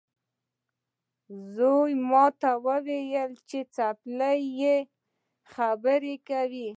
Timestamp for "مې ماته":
1.97-2.51